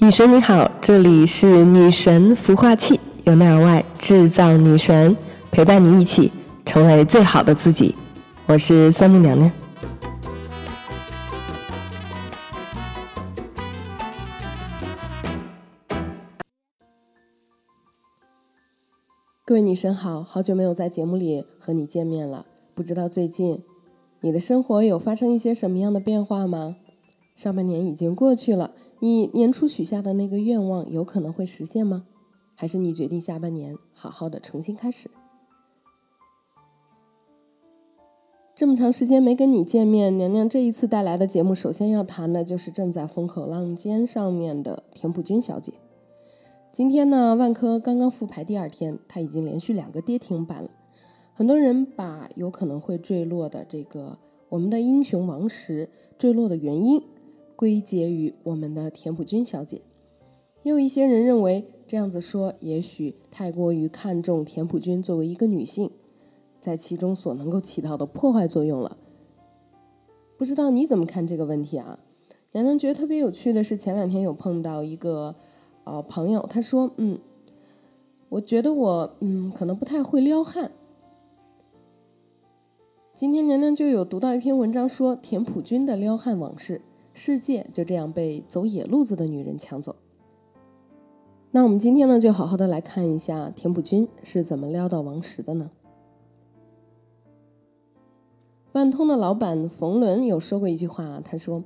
[0.00, 5.16] 女神你好，这里是女神孵化器，由内而外制造女神，
[5.50, 6.30] 陪伴你一起
[6.64, 7.96] 成为最好的自己。
[8.46, 9.50] 我是三木娘娘。
[19.44, 23.64] 各位女神好，好久没有在节目里和你见面了，不知道最近
[24.20, 26.76] 你的生活有发生一些什么样的变化吗？
[27.34, 28.70] 上半年已经过去了。
[29.00, 32.06] 你年初许下的那个愿望有可能会实现吗？
[32.54, 35.08] 还是你决定下半年好好的重新开始？
[38.56, 45.74] 这么长时间没跟你见面，娘娘这一次带来的节目，首先要谈的就是正在风口浪尖上面的田朴珺小姐。
[46.72, 50.70] 今天呢，万科刚刚复牌第二天，它已经连续两个跌停板了。
[51.32, 54.18] 很多人把有可能会坠落的这个
[54.48, 57.00] 我们的英雄王石坠落的原因。
[57.58, 59.82] 归结于我们的田朴珺小姐，
[60.62, 65.90] 也有一些人认为这样子说，也许太过于看重田朴珺作为一个女性，
[66.60, 68.96] 在其中所能够起到的破坏作用了。
[70.36, 71.98] 不知道你怎么看这个问题啊？
[72.52, 75.34] 娘娘觉得特别有趣的是，前两天有碰到一个
[75.82, 77.18] 呃朋友，他说，嗯，
[78.28, 80.70] 我觉得我嗯可能不太会撩汉。
[83.16, 86.82] 今天娘娘就有读到一篇文章，说田朴珺的撩汉往事。
[87.20, 89.96] 世界就这样被走野路子的女人抢走。
[91.50, 95.72] 那我们今天呢，就好好的来看一下田朴珺是怎么撩到王石的呢？
[98.70, 101.64] 万通的老板冯仑有说过一句话，他说：“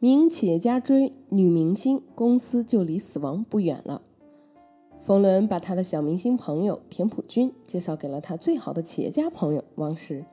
[0.00, 4.00] 名企业家追女明星，公司就离死亡不远了。”
[4.98, 10.24] 冯仑把他的小明星朋友田朴珺介绍给了他最好的企业家朋友王石。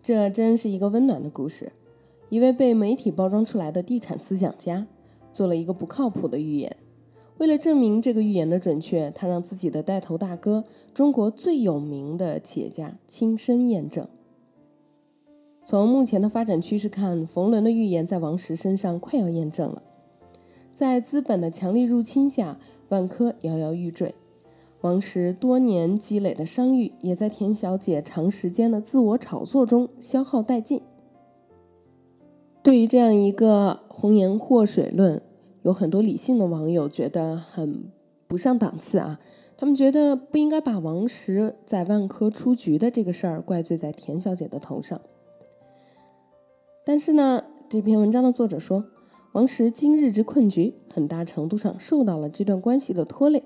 [0.00, 1.72] 这真是一个温暖的故事。
[2.30, 4.86] 一位被媒体包装出来的地产思想家，
[5.32, 6.76] 做了一个不靠谱的预言。
[7.38, 14.06] 为了证明这个预言的准确，他让自己的带头大哥、中国最有名的企业家亲身验证。
[15.64, 19.82] 从目前的发展趋势看，冯仑的预言在王石身上快要验证了。
[20.72, 24.14] 在资本的强力入侵下，万科摇摇欲坠，
[24.82, 30.80] 王石多年积累的商誉也在田小姐长时间的自我炒作中消耗殆尽。
[32.64, 35.20] 对于这样一个红颜祸水论，
[35.60, 37.92] 有很多理性的网友觉得很
[38.26, 39.20] 不上档次啊。
[39.58, 44.98] 他们觉得不应该把王石在万科出局的这个事儿怪罪在田小姐的头上。
[46.86, 48.86] 但是呢，这篇文章的作者说，
[49.32, 53.42] 王石今日之困局，很大程度上受到了这段关系的拖累。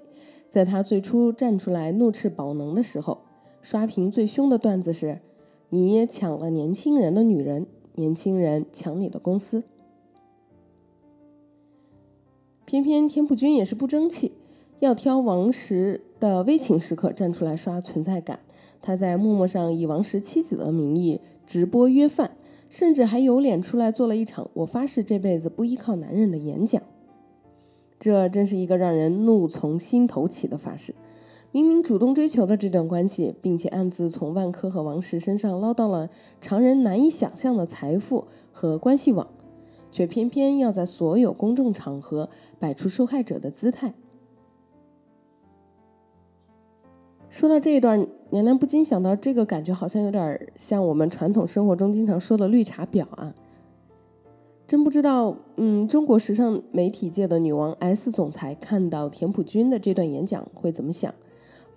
[0.49, 3.23] 在他最初站出来怒斥宝能的时候，
[3.61, 5.23] 刷屏最凶的段子是
[5.71, 7.67] ：“你也抢了年轻人的女人。”
[7.99, 9.65] 年轻人抢你的公司，
[12.65, 14.35] 偏偏田朴珺也是不争气，
[14.79, 18.39] 要挑王石的危情时刻站出来刷存在感。
[18.81, 22.37] 他在陌陌上以王石妻子的名义直播约饭，
[22.71, 26.81] 甚至还有脸出来做了一场“我发誓这辈子不依靠男人”的演讲。
[27.99, 30.95] 这真是一个让人怒从心头起的发誓。
[31.51, 36.11] 明明主动追求的这段关系，并且暗自从万科和王石身上捞到了
[36.41, 39.27] 常人难以想象的财富和关系网，
[39.91, 43.95] 却偏偏要在所有公众场合摆出受害者的姿态。
[47.31, 53.35] 说到这一段，娘娘不禁想到，这个感觉好像有点像我们传统生活中经常说的绿茶婊啊！
[54.67, 61.15] 真不知道，嗯，中国时尚媒体界的女王 S 总裁看到田朴珺的这段演讲会怎么想？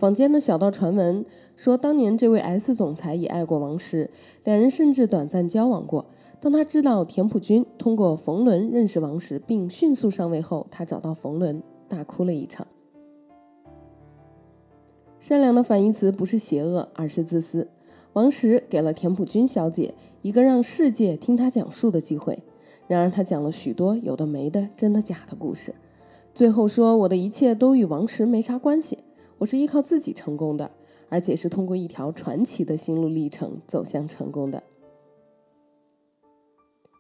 [0.02, 1.24] 坊间的小道传闻
[1.56, 4.10] 说，当年这位 S 总裁也爱过王石，
[4.44, 6.08] 两人甚至短暂交往过。
[6.40, 12.66] 当他知道田朴珺通过冯仑认识王石并迅速上位后，他找到冯仑大哭了一场。
[15.20, 17.68] 善良的反义词不是邪恶，而是自私。
[18.14, 19.94] 王石给了田朴珺小姐
[20.24, 22.40] 一个让世界听他讲述的机会，
[22.88, 25.76] 然而他讲了许多有的没的、真的假的故事，
[26.34, 28.98] 最后说我的一切都与王石没啥关系。
[29.42, 30.72] 我是依靠自己成功的，
[31.10, 34.62] 而且是通过一条传奇的心路历程走向成功的。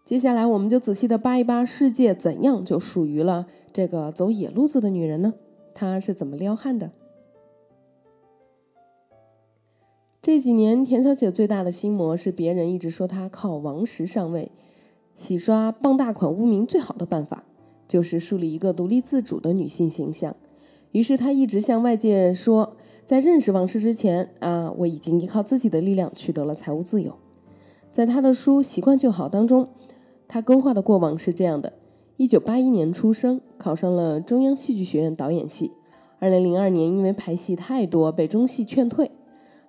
[0.04, 5.36] 接下来，我们就仔细的扒一扒世界怎样就属于了这个走野路子的女人呢？
[5.76, 6.92] 她是怎么撩汉的？
[10.20, 14.52] 这几年，田小姐最大的心魔是别人一直说她靠王石上位，
[15.14, 17.44] 洗刷傍大款污名最好的办法
[17.88, 20.36] 就是树立一个独立自主的女性形象。
[20.92, 27.18] 于是他一直向外界说，在认识王石之前啊，我已经依靠自己的力量取得了财务自由。
[27.92, 29.70] 在他的书《习惯就好》当中，
[30.28, 31.74] 他勾画的过往是这样的：
[32.18, 35.72] 一九八一年出生，考上了中央戏剧学院导演系。
[36.20, 39.12] 二零零二年因为拍戏太多被中戏劝退。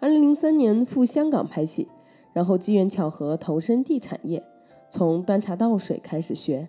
[0.00, 1.88] 二零零三年赴香港拍戏，
[2.32, 4.42] 然后机缘巧合投身地产业，
[4.90, 6.68] 从端茶倒水开始学，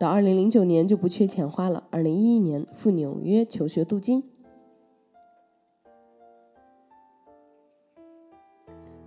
[0.00, 1.84] 到二零零九年就不缺钱花了。
[1.90, 4.24] 二零一一年赴纽约求学镀金。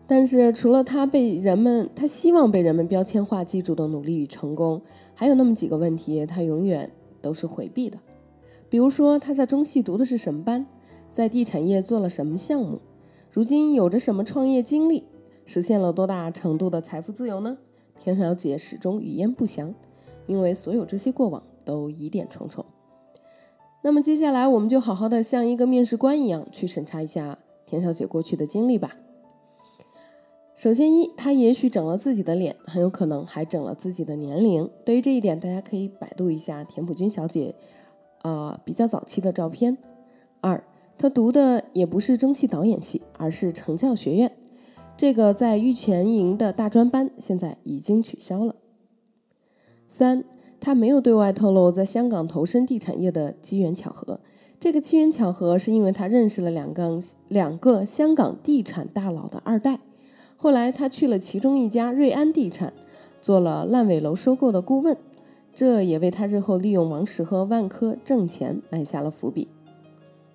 [0.06, 4.84] 但是除了他被人们，他希望被人们标签化记住的努力与成功，
[5.16, 6.92] 还有那么几个问题，他永远
[7.24, 7.98] 都是回避的。
[8.69, 10.68] 比如说，他在中戏读的是什么班，
[11.10, 12.80] 在地产业做了什么项目，
[13.31, 15.06] 如今有着什么创业经历，
[15.44, 17.57] 实现了多大程度的财富自由呢？
[18.00, 19.74] 田小姐始终语焉不详，
[20.28, 22.66] 因为所有这些过往都疑点重重。
[23.81, 28.96] 那么接下来，我们就好好的像一个面试官一样去审查一下田小姐过去的经历吧。
[30.56, 34.70] 首先，一，他也许整了自己的脸，很有可能还整了自己的年龄。
[34.86, 37.56] 对于这一点，大家可以百度一下田朴珺小姐，
[38.22, 39.78] 啊，比较早期的照片。
[40.40, 40.64] 二，
[40.98, 44.31] 她读的也不是中戏导演系，而是成教学院，
[44.96, 48.56] 这个在玉泉营的大专班现在已经取消了。
[49.95, 50.24] 三，
[50.60, 54.19] 他没有对外透露在香港投身地产业的机缘巧合，
[54.60, 59.81] 这个机缘巧合是因为他认识了两个两个香港地产大佬的二代。
[60.36, 62.74] 后来他去了其中一家瑞安地产，
[63.22, 64.98] 做了烂尾楼收购的顾问，
[65.54, 69.48] 这也为他日后利用王石和万科挣钱埋下了伏笔。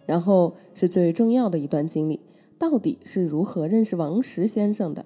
[0.06, 2.20] 然后是最重要的一段经历，
[2.56, 5.04] 到底是如何认识王石先生的？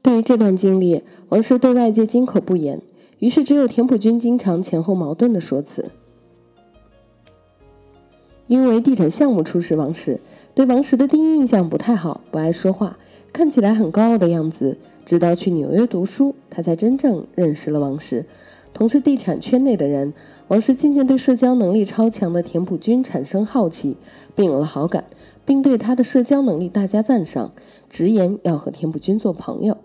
[0.00, 2.82] 对于这段经历，王石对外界金口不言，
[3.24, 5.90] 于是只有田朴珺经常前后矛盾的说辞。
[8.48, 10.20] 因为地产项目出事，王石
[10.54, 12.98] 对王石的第一印象不太好，不爱说话。
[13.32, 14.76] 看起来很高傲的样子，
[15.06, 18.26] 直到去纽约读书，他才真正认识了王石。
[18.74, 20.12] 同是地产圈内的人，
[20.48, 23.96] 王石渐渐对社交能力超强的田朴珺产生好奇，
[24.34, 25.06] 并有了好感，
[25.46, 27.52] 并对他的社交能力大加赞赏，
[27.88, 29.78] 直言要和田朴珺做朋友。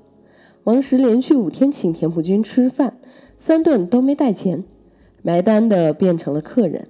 [0.65, 2.98] 王石连续五天请田朴珺吃饭，
[3.41, 4.65] 三顿都没带钱，
[5.23, 6.89] 埋单的变成了客人。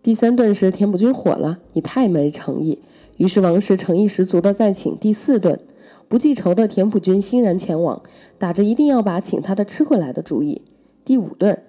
[0.00, 2.80] 第三顿时，田朴珺火了：“你太没诚意。”
[3.18, 5.58] 于是王石诚意十足的再请第四顿，
[6.06, 8.00] 不记仇的田朴珺欣然前往，
[8.38, 10.62] 打着一定要把请他的吃回来的主意。
[11.04, 11.64] 第五顿，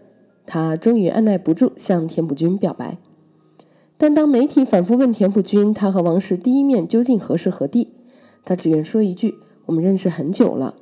[0.46, 3.00] 他终于按耐不住向田朴珺表白。
[3.98, 7.90] 但当媒体反复问田朴珺他和王石第一面究竟何时何地，
[8.46, 10.76] 他只愿说一句：“我们认识很久了。”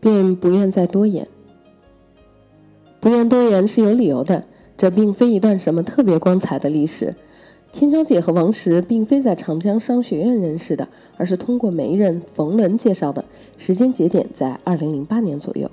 [0.00, 1.28] 便不愿再多言。
[3.00, 4.44] 不愿多言是有理由的，
[4.76, 7.16] 这并非一段什么特别光彩的历史。
[7.72, 13.24] 田小姐和王石并非在长江商学院认识的，而是通过媒人冯仑介绍的。
[13.56, 15.70] 时间节点在二零零八年左右。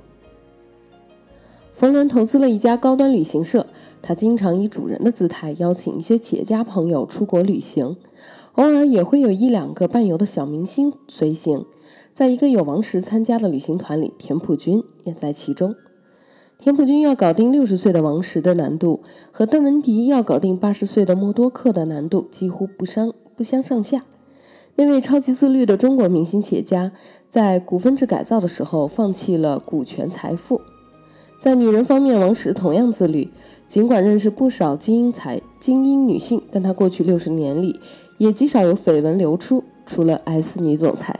[1.74, 3.68] 冯仑投资了一家高端旅行社，
[4.02, 7.98] 他经常以主人的姿态邀请一些企业家朋友出国旅行，
[8.54, 11.66] 偶尔也会有一两个伴游的小明星随行。
[12.14, 15.76] 在一个有王石参加的旅行团里，田朴珺也在其中。
[16.60, 19.02] 田朴珺要搞定六十岁的王石的难度，
[19.32, 24.06] 和邓文迪要搞定八十岁的默多克的难度几乎不相不相上下。
[24.76, 26.92] 那位超级自律的中国明星企业家，
[27.30, 30.62] 在股份制改造的时候放弃了股权财富。
[31.40, 33.30] 在女人方面，王石同样自律，
[33.68, 37.80] 尽管认识不少精英才精英女性，但他过去六十年里
[38.18, 41.20] 也极少有绯闻流出，除了 S 女总裁，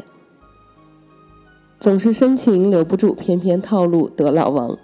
[1.80, 4.78] 总是深情留不住，偏偏套路得老王。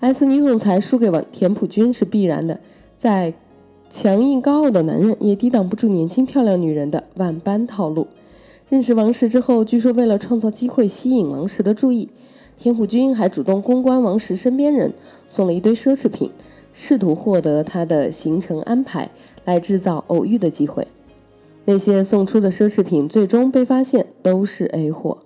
[0.00, 2.60] S 女总裁输给王田朴珺是必然的，
[2.98, 3.32] 在
[3.88, 8.06] 强硬高傲的男人也抵挡不住年轻漂亮女人的万般套路。
[8.68, 12.10] 认识王石之后，据说为了创造机会吸引王石的注意，
[12.58, 14.92] 田朴珺还主动公关王石身边人，
[15.26, 16.30] 送了一堆奢侈品，
[16.72, 19.10] 试图获得他的行程安排，
[19.44, 20.86] 来制造偶遇的机会。
[21.64, 25.18] 那些送出的奢侈品最终被发现都是 A 货。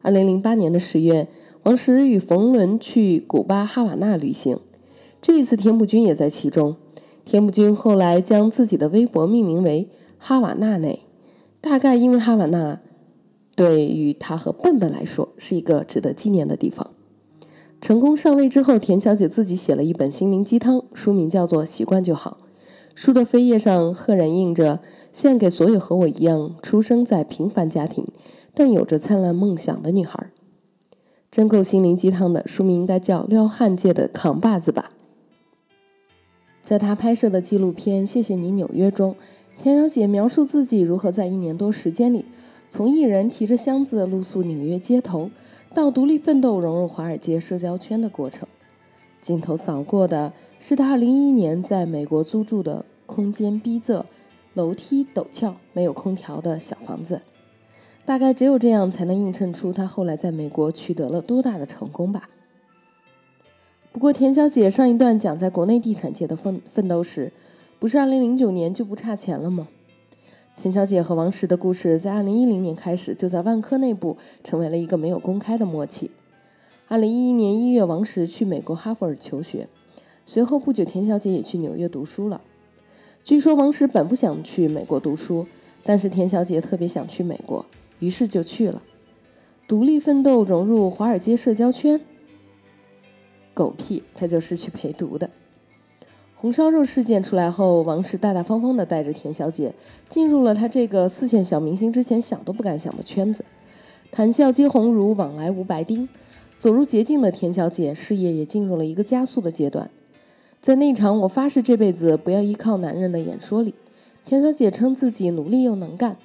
[0.00, 1.28] 二零零八年的十月。
[1.66, 4.60] 王石与冯仑去古巴哈瓦那旅行，
[5.20, 6.76] 这一次田朴珺也在其中。
[7.24, 11.00] 田朴珺后来将自己的微博命名为“哈瓦那内”，
[11.60, 12.78] 大概因为哈瓦那
[13.56, 16.92] 对于他和笨笨来说是一个值得纪念的地方。
[17.80, 22.38] 成功上位之后，田小姐自己写了一本心灵鸡汤，书名叫做《习惯就好》。
[22.94, 24.78] 书的扉页上赫然印着
[25.10, 28.06] “献给所有和我一样出生在平凡家庭，
[28.54, 30.30] 但有着灿烂梦想的女孩”。
[31.36, 34.90] 真够心灵鸡汤的，书名应该叫《撩汉界的扛把子》吧。
[36.62, 39.14] 在他拍摄的纪录片《谢谢你纽约》中，
[39.58, 42.24] 田小姐描述自己如何在一年多时间里，
[42.70, 45.28] 从一人提着箱子露宿纽约街头，
[45.74, 48.48] 到独立奋斗、融入华尔街社交圈的过程。
[49.20, 54.04] 镜头扫过的是他2011年在美国租住的空间逼仄、
[54.54, 57.20] 楼梯陡峭、没有空调的小房子。
[58.06, 62.30] 大概只有这样才能映衬出他后来在美国取得了多大的成功吧。
[63.90, 67.32] 不过，田小姐上一段讲在国内地产界的奋奋斗史，
[67.80, 69.66] 不是2009年就不差钱了吗？
[70.56, 76.12] 田小姐和王石的故事在2010年开始就在万科内部成为了一个没有公开的默契。
[76.88, 79.68] 2011年1月，王石去美国哈佛尔求学，
[80.24, 82.42] 随后不久，田小姐也去纽约读书了。
[83.24, 85.46] 据说王石本不想去美国读书，
[85.82, 87.66] 但是田小姐特别想去美国。
[87.98, 88.82] 于是就去了，
[89.66, 92.00] 独立奋斗，融入华尔街社交圈。
[93.54, 95.30] 狗屁，他就是去陪读的。
[96.34, 99.74] 红烧肉事件出来后，王石大大方方的带着田小姐
[100.08, 103.44] 进入了他这个四线小明星之前想都不敢想的圈子。
[104.10, 106.08] 谈笑皆鸿儒，往来无白丁。
[106.58, 109.90] 走入捷径的田小姐，事业也进入了一个加速的阶段。
[110.60, 113.74] 在那场“我发誓这辈子不要依靠男人”的演说里，
[114.24, 116.16] 田小姐称自己努力又能干。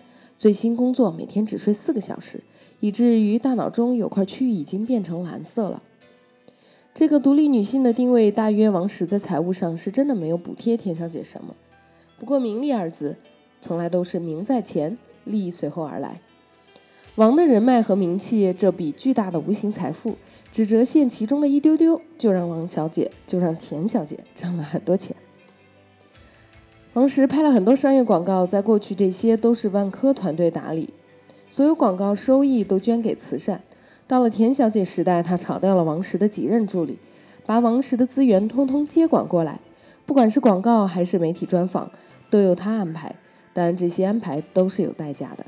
[0.41, 2.41] 最新工作每天只睡四个小时，
[2.79, 5.83] 以至于大脑中有块区域已经变成蓝色了。
[6.95, 11.55] 这个独立女性的定位，大约王石在财务上是真的没有补贴田小姐什么。
[12.17, 13.17] 不过名利二字，
[13.61, 16.19] 从来都是名在前，利随后而来。
[17.13, 20.15] 王的人脉和名气这笔巨大的无形财富，
[20.51, 25.15] 只折现其中的一丢丢，就让王小姐，就让田小姐挣了很多钱。
[26.93, 30.89] 王石拍了很多商业广告，在过去这些都是万科团队打理，
[31.49, 33.61] 所有广告收益都捐给慈善。
[34.07, 36.99] 到了田小姐时代，她炒掉了王石的几任助理，
[37.45, 39.61] 把王石的资源通通接管过来，
[40.05, 41.89] 不管是广告还是媒体专访，
[42.29, 43.15] 都由她安排。
[43.53, 45.45] 当然，这些安排都是有代价的。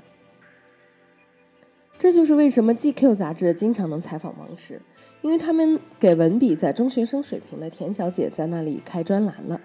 [1.99, 4.81] 这就是为什么 GQ 杂志经常能采访王石，
[5.21, 9.59] 因为他们给文笔在中学生水平的田小姐在那里开专栏了。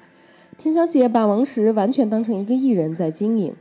[0.59, 3.55] 田小姐把王石完全当成一个艺人在经营，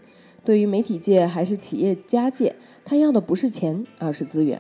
[0.44, 4.60] 对于媒体界还是企业家界，她要的不是钱，而是资源。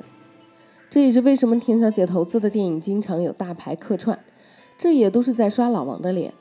[0.88, 4.20] 这也是为什么田小姐投资的电影经常有大牌客串，
[4.78, 6.32] 这也都是在刷老王的脸。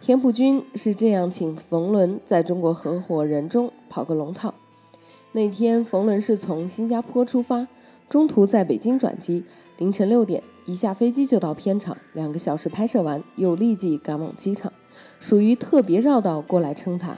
[0.00, 4.54] 田朴珺是这样请冯仑在中国合伙人中跑个龙套。
[5.30, 7.68] 那天冯仑是从新加坡出发，
[8.08, 9.44] 中途在北京转机，
[9.78, 14.72] 凌晨六点一下飞机就到片场，两个小时拍摄完又立即赶往机场。
[15.18, 17.16] 属于特别绕道过来称他。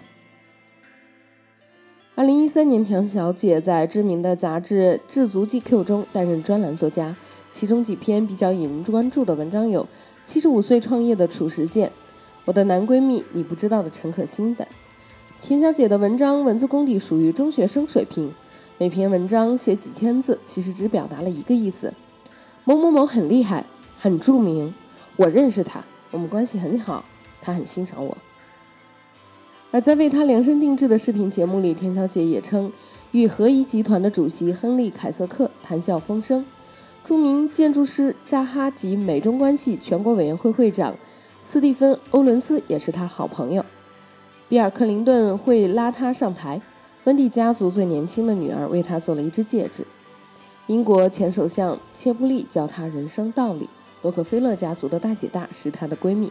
[2.15, 7.17] 二零一三年，田小姐在知名的杂志《智足 GQ》中担任专栏作家，
[7.51, 9.85] 其中几篇比较引人关注的文章有
[10.23, 11.89] 《七十五岁创业的褚时健》
[12.45, 14.67] 《我的男闺蜜你不知道的陈可辛》等。
[15.41, 18.35] 田小姐的文章文字功底属于中学生水平，
[18.77, 21.95] 每篇文章写几千字，其实只表达了一个意思：
[22.65, 23.65] 某某某很厉害，
[23.97, 24.75] 很著名，
[25.17, 27.07] 我认识他，我们关系很好。
[27.43, 28.17] 他很欣赏我，
[29.73, 32.73] 而在为他量身定制的视频节目里，田小姐也称
[33.11, 36.47] 与合宜集团的主席亨利·凯瑟克谈笑风生，
[37.05, 40.97] 著名建筑师扎哈及美中关系全国委员会会长
[41.43, 43.65] 斯蒂芬·欧伦斯也是他好朋友。
[44.49, 46.63] 比尔·克林顿会拉他上台，
[47.03, 49.85] 芬蒂家族最年轻的女儿为他做了一只戒指，
[50.69, 53.69] 英国前首相切布利教他人生道理，
[54.03, 56.31] 洛克菲勒家族的大姐大是他的闺蜜。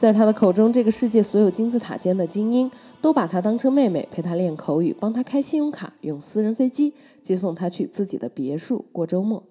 [0.00, 2.70] 在他的口中，这个世界所有金字塔尖的精英
[3.02, 9.42] 都把他当成妹妹，陪他练口语，帮他开信用卡，用私人飞机接送他去自己的别墅过周末。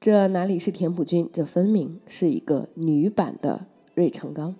[0.00, 1.28] 这哪里是田朴珺？
[1.32, 4.56] 这分明是一个女版的芮成钢。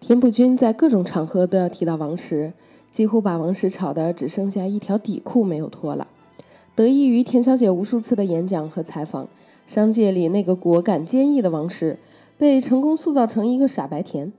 [0.00, 2.54] 田朴珺在各种场合都要提到王石，
[2.90, 6.08] 几乎把王石炒的只剩下一条底裤没有脱了。
[6.74, 9.28] 得益于田小姐无数次的演讲和采访。
[9.68, 11.98] 商界里那个果敢坚毅的王石，
[12.38, 14.32] 被成功塑造成一个傻白甜，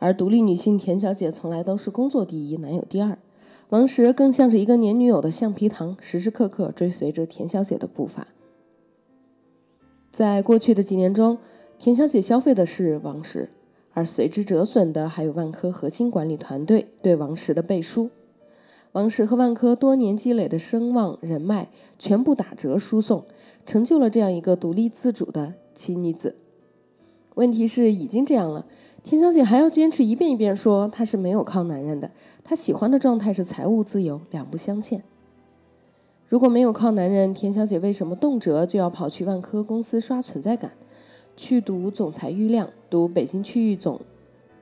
[0.00, 3.16] 而独立女性田小姐从来都是工作第一，男友第二。
[3.68, 8.26] 王石更像是一个黏女友的橡皮糖，时时刻刻追随着田小姐的步伐。
[10.10, 11.38] 在过去的几年中，
[11.78, 13.50] 田小姐消费的是王石，
[13.92, 18.10] 而随之折损的还有万科核心管理团队对王石的背书。
[18.90, 23.24] 王石和万科多年积累的声望人脉，全部打折输送。
[23.66, 26.36] 成就了这样一个独立自主的奇女子。
[27.34, 28.66] 问题是，已经这样了，
[29.02, 32.10] 田小姐还要坚持一遍一遍说她是没有靠男人的，
[32.44, 35.02] 她喜欢的状态是财务自由，两不相欠。
[36.28, 40.72] 如果没有靠男人，田小姐为什么动辄就要跑去万科公司刷存在感，
[41.36, 44.00] 去读总裁郁亮，读北京区域总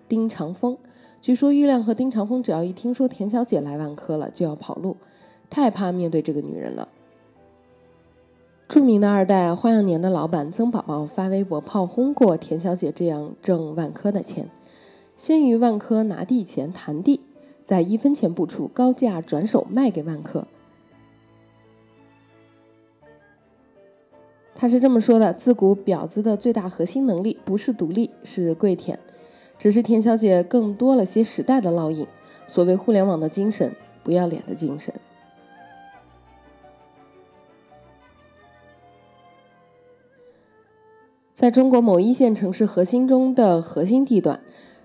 [0.09, 0.77] 丁长风？
[1.21, 4.97] 据说郁亮和丁长风只要一听说田小姐来万科了，就要跑路。
[5.49, 6.89] 太怕面对这个女人了。
[8.73, 14.49] 著名的二代花样年的老板曾宝宝发微博炮轰过田小姐这样挣万科的钱，
[15.15, 17.21] 先于万科拿地钱谈地，
[17.67, 20.47] 再一分钱不出高价转手卖给万科。
[24.55, 28.99] 他是这么说的：自古婊子的最大核心能力不是独立，是跪舔，
[29.59, 32.07] 只是田小姐更多了些时代的烙印。
[32.47, 34.95] 所谓互联网的精神，不要脸的精神。
[41.33, 44.43] 在中国某一线城市核心中的核心地段，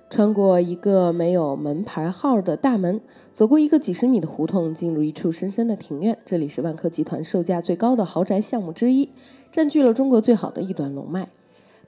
[0.09, 3.01] 穿过一个没有门牌号的大门，
[3.33, 6.17] 走过一个几十米的胡同，进入一处深深的庭院。
[6.25, 9.09] 这里是万科集团售价最高的豪宅项目之一，
[9.51, 11.27] 占据了中国最好的一段龙脉。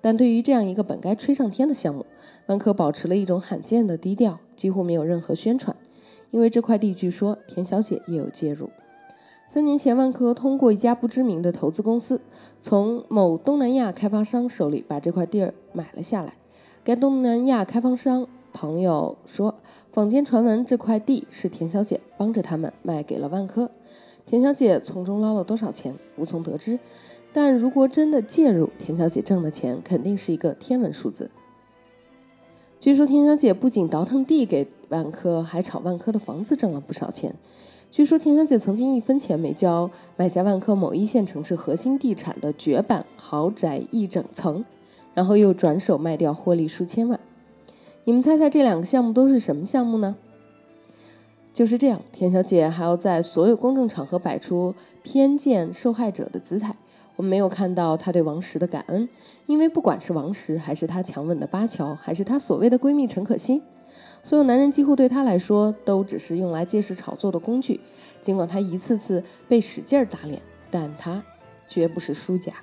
[0.01, 2.05] 但对于这样一个本该吹上天的项目，
[2.47, 5.73] 万科保持了一种罕见的低调，几乎没有任何宣传。
[6.31, 8.69] 因为这块地，据说田小姐也有介入。
[9.51, 12.21] 三年前，万科通过一家不知名的投资公司，
[12.61, 16.35] 从某东南亚开发商手里把这块地儿买了下来。
[16.83, 19.55] 该东南亚开发商朋友说，
[19.91, 23.71] 坊间传闻这块地是田小姐帮着他们卖给了万科，
[24.23, 26.77] 田小姐从中捞了多少钱，无从得知。
[27.33, 31.31] 但如果真的介入，田小姐挣的钱肯定是一个天文数字。
[32.79, 37.33] 据说田小姐不仅倒腾地给万科，还炒万科的房子挣了不少钱。
[37.91, 44.63] 据说田小姐曾经一分钱没交，买下万科某一线城市核心地产的绝版豪宅一整层，
[45.15, 47.19] 然后又转手卖掉，获利数千万。
[48.03, 50.15] 你们猜猜这两个项目都是什么项目呢？
[51.51, 56.75] 就是这样，田小姐还要在所有公众场合摆出偏见受害者的姿态。
[57.15, 59.09] 我们没有看到她对王石的感恩，
[59.47, 63.63] 因为不管是王石，还是她强吻的巴乔，还是她所谓的闺蜜陈可辛。
[64.21, 67.79] 所有男人几乎对她来说都只是用来借势炒作的工具，
[68.21, 71.23] 尽管她一次次被使劲打脸，但她
[71.67, 72.53] 绝不是输家。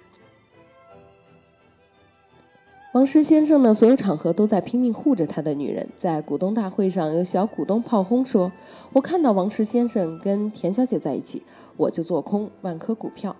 [2.92, 8.50] 王石先生的所有场合都在拼命护着他的女人，在股东大会上，有小股东炮轰说
[8.94, 11.42] ：“我看到王石先生跟田小姐在一起，
[11.76, 13.36] 我就做空万科股票。”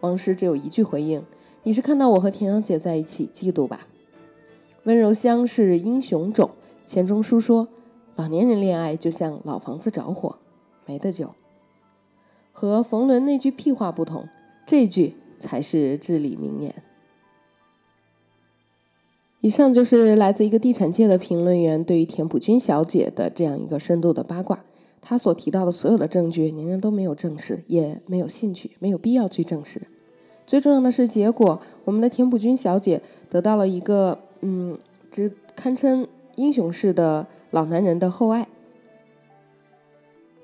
[0.00, 1.24] 王石只有一句回应
[1.62, 3.86] ：“你是看到我和田小姐在一起嫉妒吧？”
[4.82, 6.50] 温柔乡是英雄种。
[6.86, 7.68] 钱钟书说
[8.14, 10.38] ：“老年人恋爱就像老房子着火，
[10.86, 11.34] 没得救。”
[12.52, 14.28] 和冯仑那句屁话不同，
[14.64, 16.82] 这句才是至理名言。
[19.40, 24.64] 以上就是来自一个地产界的评论员对于田朴珺小姐的这样一个深度的八卦。
[25.02, 29.82] 他所提到的所有的证据，年年都没有证实，也没有兴趣，没有必要去证实。
[30.46, 34.78] 最重要的是结果，我们的田朴珺小姐得到了一个，嗯，
[35.10, 36.06] 只堪称。
[36.36, 38.46] 英雄式的老男人的厚爱，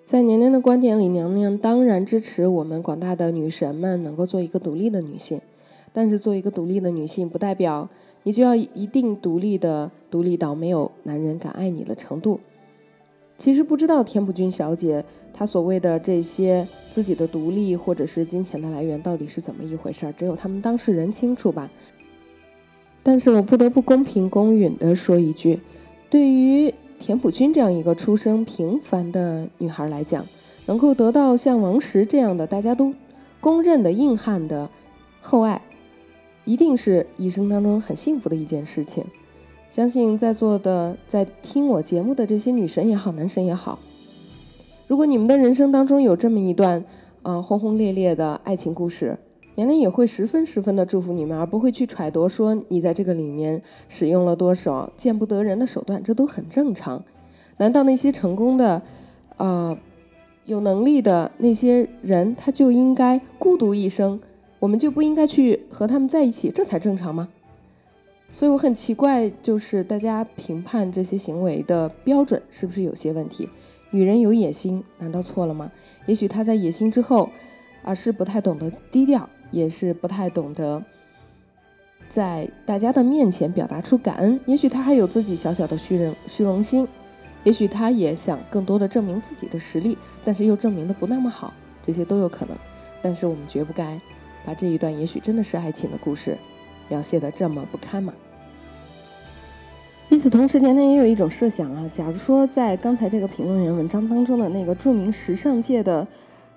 [0.05, 5.41] 在娘娘的观点里，娘娘当然支持我们广大的女神们能够做一个独立的女性。
[5.93, 7.87] 但是，做一个独立的女性，不代表
[8.23, 12.41] 你就要一定独立的独立到没有男人敢爱你的程度。
[13.37, 21.71] 其实，不知道田朴珺小姐她所谓的这些自己的独立或者是金钱的来源到底是怎么一回事儿，只有他们当事人清楚吧。
[23.03, 25.61] 但是我不得不公平公允的说一句。
[26.13, 30.27] 对于田朴珺这样一个出生平凡的女孩来讲，
[30.67, 32.93] 能够得到像王石这样的大家都
[33.41, 34.69] 公认的硬汉的
[35.23, 35.63] 厚爱，
[36.45, 39.03] 一定是一生当中很幸福的一件事情。
[39.71, 43.79] 相信在座的在听我节目的这些女神也好，男神也好，
[44.87, 46.85] 如果你们的人生当中有这么一段
[47.23, 49.17] 啊轰轰烈烈的爱情故事。
[49.55, 57.05] 娘娘也会十分十分的祝福你们，而不会去揣度说你在这个里面使用了多少见不得人的手段，这都很正常。
[57.59, 58.83] 难道那些成功的、
[59.37, 59.79] 啊
[60.45, 64.21] 有能力的那些人，他就应该孤独一生，
[64.59, 67.29] 我们就不应该去和他们在一起，这才正常吗？
[68.35, 73.49] 所以我很奇怪，就是大家评判这些行为的标准是不是有些问题？
[73.93, 75.71] 女人有野心，难道错了吗？
[76.07, 77.31] 也许她在野心之后，
[77.85, 79.31] 而是不太懂得低调。
[79.53, 80.83] 也是不太懂得
[82.09, 86.89] 在大家的面前表达出感恩，也许他还有自己小小的虚荣虚荣心，
[87.45, 92.57] 也许他也想更多的证明自己的实力，但是又证明的不那么好，这些都有可能。
[93.01, 94.01] 但是我们绝不该
[94.45, 96.37] 把这一段也许真的是爱情的故事
[96.89, 98.13] 描写的这么不堪嘛。
[100.09, 106.07] 与此同时，年年也有一种设想啊，假如说在刚才这个评论员文章当中的那个著名时尚界的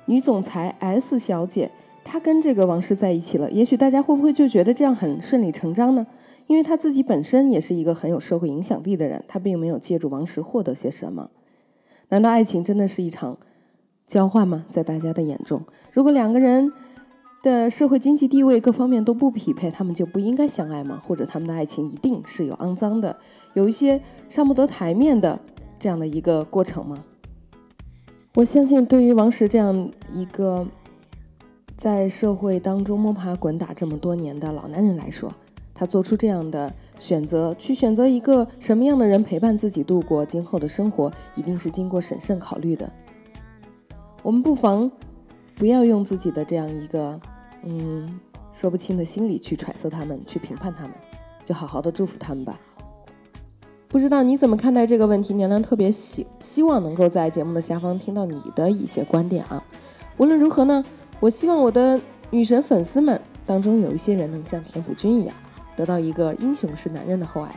[0.05, 1.71] 女总裁 S 小姐。
[2.05, 6.05] 他跟这个王石在一起了，也许大家会不会就觉得这样很顺理成章呢？
[6.45, 11.31] 因为他自己本身也是一个很有社会影响力的人，他并没有借助王石获得些什么。
[12.09, 13.39] 难道爱情真的是一场
[14.05, 14.65] 交换吗？
[14.69, 16.71] 在大家的眼中，如果两个人
[17.41, 21.01] 的社会经济地位各方面都不匹配，他们就不应该相爱吗？
[21.03, 23.17] 或者他们的爱情一定是有肮脏的，
[23.55, 25.39] 有一些上不得台面的
[25.79, 27.03] 这样的一个过程吗？
[28.35, 30.67] 我相信，对于王石这样一个
[31.75, 35.33] 在社会当中摸爬滚打这么多年的老男人来说，
[35.73, 42.91] 他做出这样的选择，去选择一个什么样的人陪伴自己度过今后的生活，一定是经过审慎考虑的。
[44.23, 44.89] 我们不妨
[45.55, 47.19] 不要用自己的这样一个
[47.63, 48.19] 嗯
[48.53, 50.93] 说不清的心理去揣测他们，去评判他们，
[51.43, 52.57] 就好好的祝福他们吧。
[53.89, 55.33] 不知道你怎么看待这个问题？
[55.33, 59.63] 娘娘特别希希望能够在节目的下方听到你的一些观点啊。
[60.17, 60.83] 无论如何呢，
[61.19, 61.99] 我希望我的
[62.29, 65.35] 女神粉丝们当中有一些人能像田朴珺一样，
[65.75, 67.51] 得到一个英雄式男人的厚爱。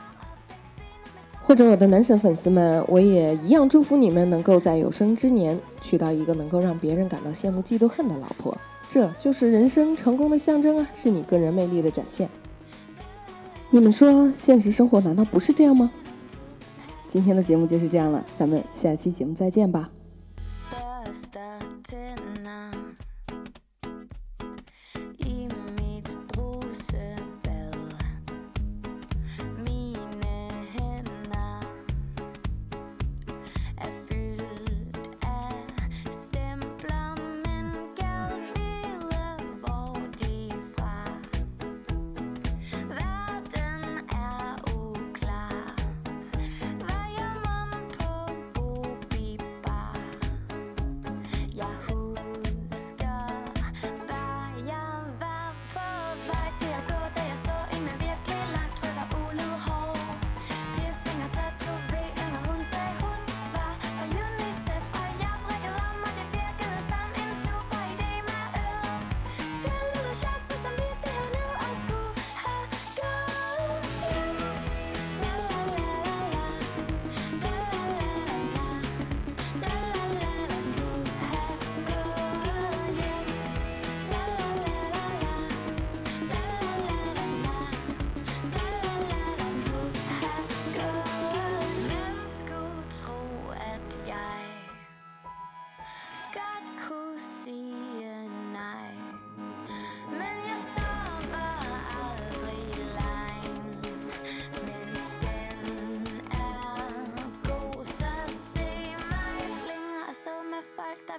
[1.43, 8.57] 或者我的男神粉丝们，我也一样祝福你们能够在有生之年娶到一个能够让别人感到羡慕嫉妒恨的老婆。
[8.91, 12.29] 这就是人生成功的象征啊，是你个人魅力的展现。
[13.71, 15.91] 你们说，现实生活难道不是这样吗？
[17.09, 19.91] 今天的节目就是这样了，咱们下期节目再见吧。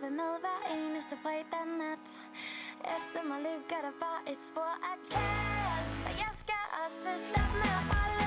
[0.01, 2.07] Vil med hver eneste fredag nat.
[2.97, 5.91] Efter mig ligger der bare et spor af kaos.
[6.07, 8.18] Og jeg skal også stoppe med at holde